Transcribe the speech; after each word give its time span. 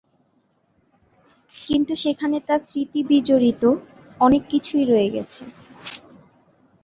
কিন্তু 1.55 1.93
সেখানে 1.95 2.37
তার 2.47 2.59
স্মৃতিবিজড়িত 2.67 3.63
অনেক 4.19 4.43
কিছুই 4.51 4.83
রয়ে 4.85 5.09
গেছে। 5.09 5.43